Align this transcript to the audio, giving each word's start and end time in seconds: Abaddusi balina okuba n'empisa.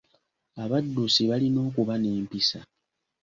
Abaddusi 0.63 1.21
balina 1.29 1.59
okuba 1.67 1.93
n'empisa. 1.97 2.59